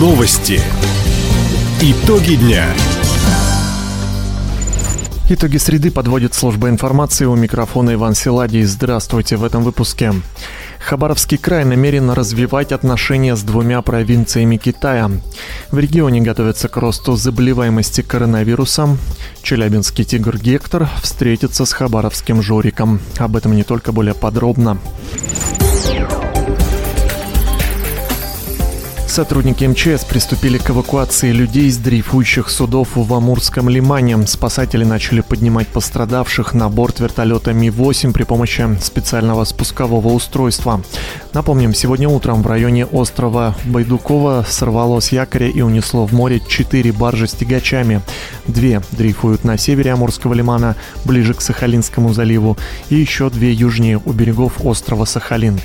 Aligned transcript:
Новости. 0.00 0.58
Итоги 1.82 2.36
дня. 2.36 2.64
Итоги 5.28 5.58
среды 5.58 5.90
подводит 5.90 6.32
служба 6.32 6.70
информации 6.70 7.26
у 7.26 7.34
микрофона 7.36 7.92
Иван 7.92 8.14
Силадий. 8.14 8.62
Здравствуйте 8.62 9.36
в 9.36 9.44
этом 9.44 9.62
выпуске. 9.62 10.14
Хабаровский 10.78 11.36
край 11.36 11.66
намерен 11.66 12.08
развивать 12.08 12.72
отношения 12.72 13.36
с 13.36 13.42
двумя 13.42 13.82
провинциями 13.82 14.56
Китая. 14.56 15.10
В 15.70 15.78
регионе 15.78 16.22
готовятся 16.22 16.68
к 16.68 16.78
росту 16.78 17.14
заболеваемости 17.16 18.00
коронавирусом. 18.00 18.96
Челябинский 19.42 20.04
тигр 20.04 20.38
Гектор 20.38 20.88
встретится 21.02 21.66
с 21.66 21.74
хабаровским 21.74 22.40
Жориком. 22.40 23.00
Об 23.18 23.36
этом 23.36 23.54
не 23.54 23.64
только 23.64 23.92
более 23.92 24.14
подробно. 24.14 24.78
Сотрудники 29.10 29.64
МЧС 29.64 30.04
приступили 30.04 30.56
к 30.56 30.70
эвакуации 30.70 31.32
людей 31.32 31.66
из 31.66 31.78
дрейфующих 31.78 32.48
судов 32.48 32.90
в 32.94 33.12
Амурском 33.12 33.68
лимане. 33.68 34.24
Спасатели 34.28 34.84
начали 34.84 35.20
поднимать 35.20 35.66
пострадавших 35.66 36.54
на 36.54 36.68
борт 36.68 37.00
вертолета 37.00 37.52
Ми-8 37.52 38.12
при 38.12 38.22
помощи 38.22 38.78
специального 38.80 39.42
спускового 39.42 40.12
устройства. 40.12 40.80
Напомним, 41.32 41.74
сегодня 41.74 42.08
утром 42.08 42.42
в 42.42 42.46
районе 42.46 42.86
острова 42.86 43.56
Байдукова 43.64 44.46
сорвало 44.48 45.00
с 45.00 45.10
якоря 45.10 45.48
и 45.48 45.60
унесло 45.60 46.06
в 46.06 46.12
море 46.12 46.40
четыре 46.48 46.92
баржи 46.92 47.26
с 47.26 47.32
тягачами. 47.32 48.02
Две 48.46 48.80
дрейфуют 48.92 49.42
на 49.42 49.58
севере 49.58 49.92
Амурского 49.92 50.34
лимана, 50.34 50.76
ближе 51.04 51.34
к 51.34 51.40
Сахалинскому 51.40 52.14
заливу, 52.14 52.56
и 52.90 52.94
еще 52.94 53.28
две 53.28 53.52
южнее 53.52 54.00
у 54.04 54.12
берегов 54.12 54.64
острова 54.64 55.04
Сахалин. 55.04 55.58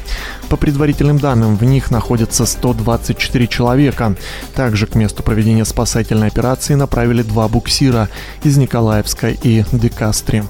По 0.56 0.62
предварительным 0.62 1.20
данным, 1.20 1.58
в 1.58 1.66
них 1.66 1.92
находятся 1.92 2.46
124 2.46 3.20
4 3.20 3.48
человека. 3.48 4.16
Также 4.56 4.88
к 4.88 4.96
месту 4.96 5.22
проведения 5.22 5.66
спасательной 5.66 6.28
операции 6.28 6.76
направили 6.76 7.24
два 7.24 7.50
буксира 7.50 8.08
из 8.42 8.56
Николаевска 8.56 9.32
и 9.32 9.66
Декастри. 9.74 10.46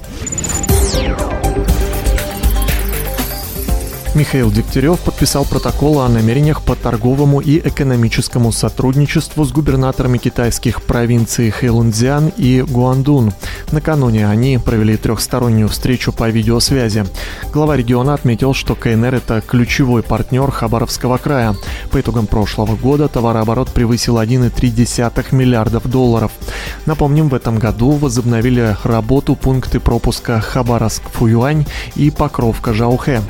Михаил 4.16 4.50
Дегтярев 4.50 5.02
подписал 5.02 5.44
протокол 5.44 6.00
о 6.00 6.08
намерениях 6.08 6.62
по 6.62 6.74
торговому 6.74 7.42
и 7.42 7.60
экономическому 7.60 8.54
сотрудничеству 8.54 9.44
с 9.44 9.52
губернаторами 9.52 10.18
китайских 10.18 10.84
провинций 10.84 11.50
Хэйлунцзян 11.50 12.32
и 12.38 12.62
Гуандун. 12.62 13.34
Накануне 13.74 14.26
они 14.30 14.58
провели 14.58 14.96
трехстороннюю 14.96 15.68
встречу 15.68 16.14
по 16.14 16.30
видеосвязи. 16.30 17.04
Глава 17.52 17.76
региона 17.76 18.14
отметил, 18.14 18.54
что 18.54 18.74
КНР– 18.74 19.16
это 19.16 19.42
ключевой 19.42 20.02
партнер 20.02 20.50
Хабаровского 20.50 21.18
края. 21.18 21.54
По 21.92 22.00
итогам 22.00 22.26
прошлого 22.26 22.78
года 22.78 23.10
товарооборот 23.10 23.72
превысил 23.72 24.18
1,3 24.18 25.36
миллиардов 25.36 25.90
долларов. 25.90 26.32
Напомним, 26.86 27.28
в 27.28 27.34
этом 27.34 27.60
году 27.60 27.92
возобновили 27.92 28.78
работу 28.86 29.36
пункты 29.36 29.82
пропуска 29.82 30.40
Хабаровск-Фуюань 30.40 31.68
и 31.98 32.12
Покровка-Жаухэ. 32.12 33.22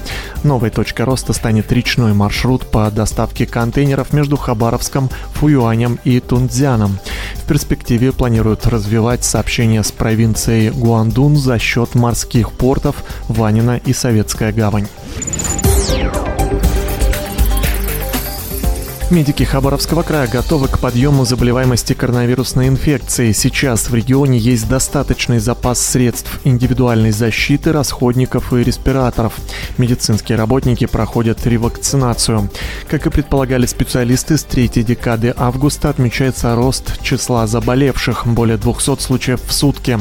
Новой 0.45 0.69
точкой 0.69 1.05
роста 1.05 1.33
станет 1.33 1.71
речной 1.71 2.13
маршрут 2.13 2.67
по 2.67 2.91
доставке 2.91 3.47
контейнеров 3.47 4.13
между 4.13 4.37
Хабаровском, 4.37 5.09
Фуюанем 5.33 5.97
и 6.03 6.19
Тунцзяном. 6.19 6.99
В 7.33 7.47
перспективе 7.47 8.11
планируют 8.11 8.67
развивать 8.67 9.23
сообщения 9.23 9.83
с 9.83 9.91
провинцией 9.91 10.69
Гуандун 10.69 11.35
за 11.35 11.57
счет 11.57 11.95
морских 11.95 12.51
портов 12.51 13.03
Ванина 13.27 13.77
и 13.85 13.91
Советская 13.91 14.53
гавань. 14.53 14.87
Медики 19.15 19.43
Хабаровского 19.43 20.03
края 20.03 20.27
готовы 20.27 20.67
к 20.67 20.77
подъему 20.77 21.23
заболеваемости 21.23 21.93
коронавирусной 21.93 22.67
инфекцией. 22.67 23.33
Сейчас 23.33 23.89
в 23.89 23.95
регионе 23.95 24.37
есть 24.37 24.67
достаточный 24.67 25.39
запас 25.39 25.79
средств 25.79 26.41
индивидуальной 26.43 27.11
защиты, 27.11 27.71
расходников 27.71 28.51
и 28.51 28.61
респираторов. 28.61 29.37
Медицинские 29.77 30.37
работники 30.37 30.85
проходят 30.85 31.47
ревакцинацию. 31.47 32.49
Как 32.89 33.07
и 33.07 33.09
предполагали 33.09 33.65
специалисты, 33.67 34.37
с 34.37 34.43
третьей 34.43 34.83
декады 34.83 35.33
августа 35.37 35.89
отмечается 35.89 36.53
рост 36.53 37.01
числа 37.01 37.47
заболевших– 37.47 38.23
более 38.27 38.57
200 38.57 38.99
случаев 38.99 39.39
в 39.47 39.53
сутки. 39.53 39.97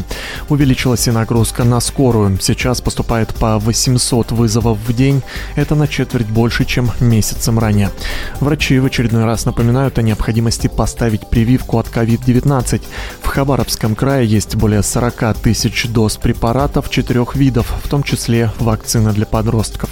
Увеличилась 0.48 1.06
и 1.06 1.12
нагрузка 1.12 1.62
на 1.62 1.78
скорую. 1.78 2.36
Сейчас 2.40 2.80
поступает 2.80 3.32
по 3.32 3.60
800 3.60 4.32
вызовов 4.32 4.78
в 4.78 4.92
день. 4.92 5.22
Это 5.54 5.76
на 5.76 5.86
четверть 5.86 6.26
больше, 6.26 6.64
чем 6.64 6.90
месяцем 6.98 7.60
ранее. 7.60 7.92
Врачи 8.40 8.80
в 8.80 8.86
очередной 8.86 9.03
раз 9.12 9.44
напоминают 9.44 9.98
о 9.98 10.02
необходимости 10.02 10.68
поставить 10.68 11.28
прививку 11.28 11.78
от 11.78 11.88
COVID-19. 11.88 12.82
В 13.22 13.26
Хабаровском 13.26 13.94
крае 13.94 14.26
есть 14.26 14.56
более 14.56 14.82
40 14.82 15.36
тысяч 15.38 15.86
доз 15.88 16.16
препаратов 16.16 16.90
четырех 16.90 17.36
видов, 17.36 17.72
в 17.82 17.88
том 17.88 18.02
числе 18.02 18.50
вакцина 18.58 19.12
для 19.12 19.26
подростков. 19.26 19.90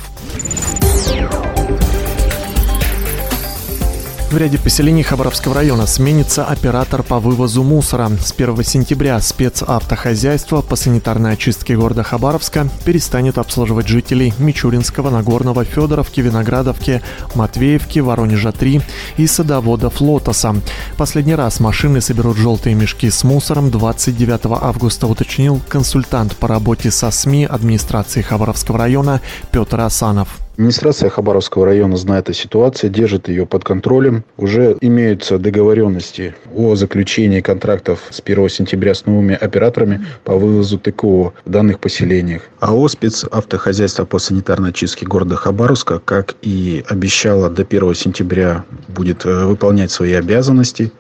В 4.33 4.37
ряде 4.39 4.59
поселений 4.59 5.03
Хабаровского 5.03 5.57
района 5.57 5.87
сменится 5.87 6.47
оператор 6.47 7.03
по 7.03 7.21
вывозу 7.21 7.63
мусора. 7.63 8.11
С 8.19 8.33
1 8.33 8.65
сентября 8.65 9.21
спецавтохозяйство 9.21 10.63
по 10.63 10.75
санитарной 10.75 11.35
очистке 11.35 11.77
города 11.77 12.03
Хабаровска 12.03 12.67
перестанет 12.87 13.37
обслуживать 13.37 13.89
жителей 13.89 14.33
Мичуринского, 14.39 15.11
Нагорного, 15.11 15.67
Федоровки, 15.67 16.23
Виноградовки, 16.23 17.03
Матвеевки, 17.35 17.99
Воронежа-3 17.99 18.83
и 19.19 19.27
садоводов 19.27 20.01
Лотоса. 20.01 20.57
Последний 20.97 21.35
раз 21.35 21.61
машины 21.61 22.01
соберут 22.01 22.39
желтые 22.39 22.75
мешки 22.75 23.11
с 23.11 23.25
мусором 23.25 23.71
29 23.71 24.47
августа, 24.63 25.09
уточнил 25.09 25.61
консультант 25.69 26.37
по 26.37 26.49
работе 26.49 26.91
со 26.91 27.11
СМИ 27.11 27.45
администрации 27.45 28.23
Хабаровского 28.23 28.79
района 28.79 29.21
Петр 29.51 29.79
Асанов. 29.81 30.42
Администрация 30.53 31.09
Хабаровского 31.09 31.65
района 31.65 31.97
знает 31.97 32.29
о 32.29 32.35
ситуации, 32.35 32.89
держит 32.89 33.29
ее 33.29 33.47
под 33.47 33.65
контролем. 33.65 34.23
Уже 34.37 34.77
имеются 34.83 35.39
договоренности 35.39 36.35
о 36.55 36.75
заключении 36.75 37.41
контрактов 37.41 38.01
с 38.11 38.21
1 38.23 38.49
сентября 38.51 38.95
с 38.95 39.07
новыми 39.07 39.35
операторами 39.35 40.05
по 40.25 40.37
вывозу 40.37 40.79
ТКО 40.79 41.33
в 41.45 41.51
данных 41.51 41.81
поселениях. 41.81 42.43
АО 42.61 42.87
«Спецавтохозяйство 42.89 44.05
по 44.05 44.19
санитарной 44.19 44.71
очистке 44.71 45.07
города 45.07 45.37
Хабаровска», 45.37 45.99
как 45.99 46.37
и 46.43 46.85
обещала, 46.87 47.49
до 47.49 47.63
1 47.63 47.95
сентября 47.95 48.65
будет 48.89 49.25
э, 49.25 49.47
выполнять 49.47 49.91
свои 49.91 50.13
обязанности. 50.13 50.93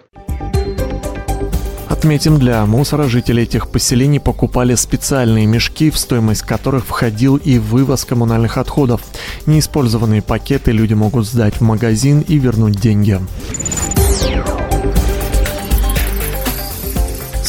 Отметим, 2.03 2.37
для 2.37 2.67
мусора 2.67 3.05
жители 3.05 3.45
этих 3.45 3.69
поселений 3.69 4.19
покупали 4.19 4.75
специальные 4.75 5.47
мешки, 5.47 5.89
в 5.89 5.97
стоимость 5.97 6.43
которых 6.43 6.85
входил 6.85 7.37
и 7.37 7.59
вывоз 7.59 8.05
коммунальных 8.05 8.59
отходов. 8.59 9.03
Неиспользованные 9.47 10.21
пакеты 10.21 10.73
люди 10.73 10.95
могут 10.95 11.29
сдать 11.29 11.55
в 11.55 11.61
магазин 11.61 12.25
и 12.27 12.39
вернуть 12.39 12.75
деньги. 12.75 13.21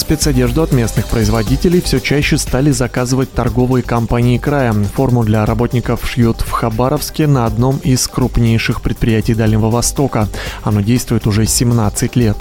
Спецодежду 0.04 0.62
от 0.64 0.74
местных 0.74 1.08
производителей 1.08 1.80
все 1.80 2.02
чаще 2.02 2.38
стали 2.38 2.72
заказывать 2.72 3.32
торговые 3.32 3.84
компании 3.84 4.38
края. 4.38 4.74
Форму 4.74 5.24
для 5.24 5.46
работников 5.46 6.06
шьют 6.06 6.42
в 6.42 6.52
Хабаровске 6.52 7.26
на 7.26 7.46
одном 7.46 7.78
из 7.78 8.06
крупнейших 8.10 8.82
предприятий 8.82 9.34
Дальнего 9.34 9.70
Востока. 9.70 10.28
Оно 10.62 10.82
действует 10.82 11.26
уже 11.26 11.46
17 11.46 12.18
лет. 12.18 12.36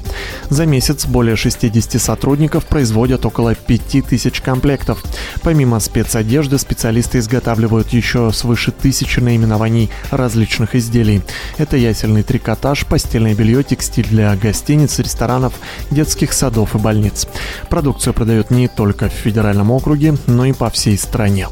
За 0.51 0.67
месяц 0.67 1.07
более 1.07 1.37
60 1.37 2.03
сотрудников 2.03 2.67
производят 2.67 3.25
около 3.25 3.55
5000 3.55 4.41
комплектов. 4.41 5.01
Помимо 5.43 5.79
спецодежды, 5.79 6.59
специалисты 6.59 7.19
изготавливают 7.19 7.91
еще 7.91 8.33
свыше 8.33 8.73
тысячи 8.73 9.21
наименований 9.21 9.89
различных 10.11 10.75
изделий. 10.75 11.23
Это 11.59 11.77
ясельный 11.77 12.25
трикотаж, 12.25 12.87
постельное 12.87 13.37
белье, 13.37 13.63
текстиль 13.63 14.09
для 14.09 14.35
гостиниц, 14.35 14.99
ресторанов, 14.99 15.55
детских 15.93 16.33
садов 16.33 16.75
и 16.75 16.79
больниц. 16.79 17.29
Продукцию 17.69 18.15
продают 18.15 18.51
не 18.51 18.69
только 18.69 19.09
в 19.09 19.13
федеральном 19.13 19.71
округе, 19.71 20.15
но 20.27 20.45
и 20.45 20.53
по 20.53 20.71
всей 20.71 20.99
стране. 20.99 21.49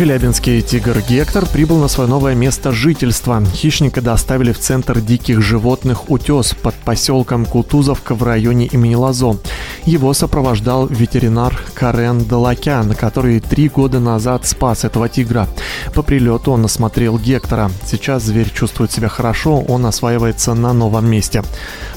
Челябинский 0.00 0.62
тигр 0.62 1.02
Гектор 1.06 1.44
прибыл 1.44 1.76
на 1.76 1.86
свое 1.86 2.08
новое 2.08 2.34
место 2.34 2.72
жительства. 2.72 3.44
Хищника 3.44 4.00
доставили 4.00 4.52
в 4.52 4.58
Центр 4.58 4.98
диких 4.98 5.42
животных 5.42 6.08
«Утес» 6.08 6.54
под 6.54 6.74
поселком 6.74 7.44
Кутузовка 7.44 8.14
в 8.14 8.22
районе 8.22 8.64
имени 8.64 8.94
Лазо. 8.94 9.36
Его 9.86 10.12
сопровождал 10.12 10.86
ветеринар 10.86 11.58
Карен 11.74 12.24
Далакян, 12.24 12.94
который 12.94 13.40
три 13.40 13.68
года 13.68 13.98
назад 13.98 14.46
спас 14.46 14.84
этого 14.84 15.08
тигра. 15.08 15.48
По 15.94 16.02
прилету 16.02 16.52
он 16.52 16.64
осмотрел 16.64 17.18
Гектора. 17.18 17.70
Сейчас 17.86 18.24
зверь 18.24 18.50
чувствует 18.52 18.92
себя 18.92 19.08
хорошо, 19.08 19.60
он 19.60 19.86
осваивается 19.86 20.54
на 20.54 20.72
новом 20.72 21.10
месте. 21.10 21.42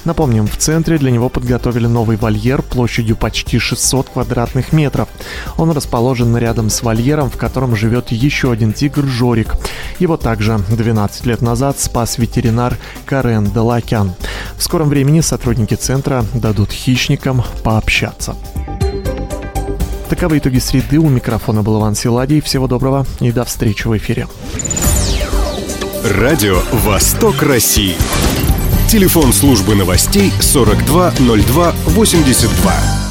Напомним, 0.06 0.48
в 0.48 0.58
центре 0.58 0.98
для 0.98 1.12
него 1.12 1.30
подготовили 1.30 1.88
новый 1.88 2.18
вольер 2.18 2.62
площадью 2.62 3.16
почти 3.16 3.60
600 3.60 4.10
квадратных 4.10 4.74
метров. 4.74 5.10
Он 5.58 5.72
расположен 5.72 6.36
рядом 6.38 6.70
с 6.70 6.84
вольером, 6.84 7.30
в 7.30 7.38
котором 7.38 7.76
живет 7.76 8.12
еще 8.12 8.52
один 8.52 8.74
тигр 8.74 9.06
Жорик. 9.06 9.56
Его 10.00 10.18
также 10.18 10.60
12 10.70 11.26
лет 11.26 11.42
назад 11.42 11.80
спас 11.80 12.18
ветеринар 12.18 12.78
Карен 13.06 13.50
Далакян. 13.52 14.14
В 14.58 14.64
скором 14.64 14.90
времени 14.90 15.22
сотрудники 15.22 15.76
центра 15.76 16.26
дадут 16.34 16.72
хищникам 16.72 17.44
пообщаться. 17.74 18.36
Таковы 20.08 20.38
итоги 20.38 20.60
среды. 20.60 21.00
У 21.00 21.10
микрофона 21.10 21.64
был 21.64 21.80
Иван 21.80 21.96
Силадий. 21.96 22.40
Всего 22.40 22.68
доброго 22.68 23.04
и 23.20 23.32
до 23.32 23.46
встречи 23.46 23.88
в 23.88 23.98
эфире. 23.98 24.28
Радио 26.04 26.60
«Восток 26.72 27.42
России». 27.42 27.96
Телефон 28.88 29.34
службы 29.34 29.74
новостей 29.74 30.32
420282. 30.40 33.03